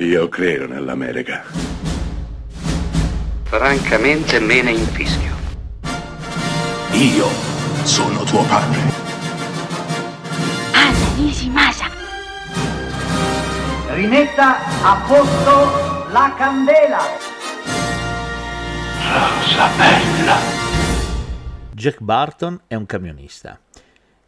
[0.00, 1.42] Io credo nell'America.
[3.42, 5.34] Francamente me ne infischio.
[6.92, 7.26] Io
[7.82, 8.78] sono tuo padre.
[10.72, 11.86] Anna Nishimasa.
[13.88, 17.00] Rimetta a posto la candela.
[19.02, 20.36] Rosa bella.
[21.72, 23.58] Jack Barton è un camionista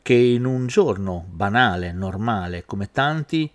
[0.03, 3.49] che in un giorno banale, normale come tanti,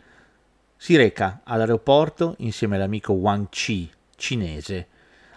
[0.85, 4.87] si reca all'aeroporto insieme all'amico Wang Chi, cinese,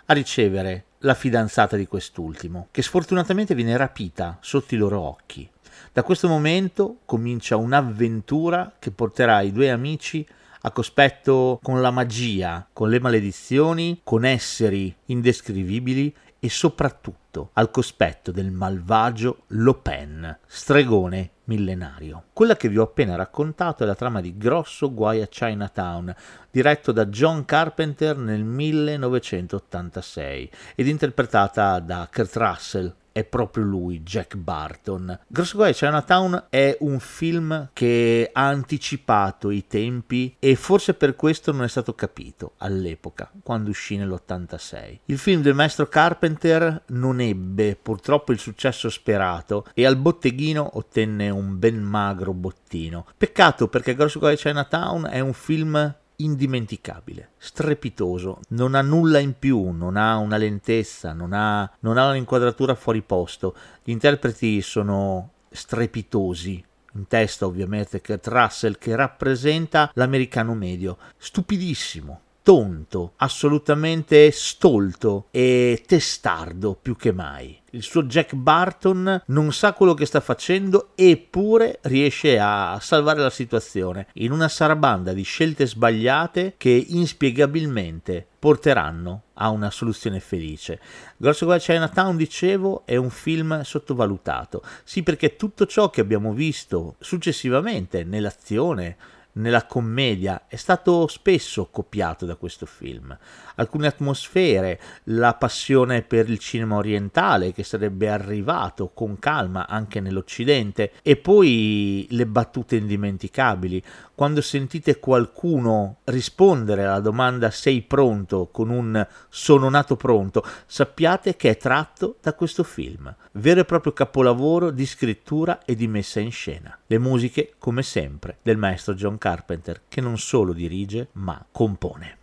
[0.04, 5.48] a ricevere la fidanzata di quest'ultimo, che sfortunatamente viene rapita sotto i loro occhi.
[5.90, 10.26] Da questo momento comincia un'avventura che porterà i due amici
[10.60, 18.30] a cospetto con la magia, con le maledizioni, con esseri indescrivibili e soprattutto al cospetto
[18.30, 22.24] del malvagio Lopen, stregone millenario.
[22.32, 26.14] Quella che vi ho appena raccontato è la trama di Grosso Guai a Chinatown,
[26.50, 34.36] diretto da John Carpenter nel 1986 ed interpretata da Kurt Russell, è proprio lui, Jack
[34.36, 35.18] Barton.
[35.26, 41.50] Grosso Guai Chinatown è un film che ha anticipato i tempi e forse per questo
[41.50, 44.98] non è stato capito all'epoca, quando uscì nell'86.
[45.06, 51.28] Il film del maestro Carpenter non ebbe purtroppo il successo sperato e al botteghino ottenne
[51.28, 53.06] un ben magro bottino.
[53.16, 59.70] Peccato perché Grosso Guai Chinatown è un film indimenticabile, strepitoso, non ha nulla in più,
[59.70, 66.64] non ha una lentezza, non ha, non ha un'inquadratura fuori posto, gli interpreti sono strepitosi,
[66.94, 76.78] in testa ovviamente Kurt Russell che rappresenta l'americano medio, stupidissimo, tonto, assolutamente stolto e testardo
[76.80, 77.60] più che mai.
[77.72, 83.28] Il suo Jack Barton non sa quello che sta facendo eppure riesce a salvare la
[83.28, 90.80] situazione in una sarabanda di scelte sbagliate che inspiegabilmente porteranno a una soluzione felice.
[91.18, 94.62] Grosso Guai Chinatown, dicevo, è un film sottovalutato.
[94.84, 98.96] Sì, perché tutto ciò che abbiamo visto successivamente nell'azione,
[99.38, 103.16] nella commedia è stato spesso copiato da questo film.
[103.56, 110.92] Alcune atmosfere, la passione per il cinema orientale che sarebbe arrivato con calma anche nell'Occidente
[111.02, 113.82] e poi le battute indimenticabili.
[114.14, 121.50] Quando sentite qualcuno rispondere alla domanda sei pronto con un sono nato pronto, sappiate che
[121.50, 123.14] è tratto da questo film.
[123.32, 126.77] Vero e proprio capolavoro di scrittura e di messa in scena.
[126.90, 132.16] Le musiche, come sempre, del maestro John Carpenter, che non solo dirige, ma compone.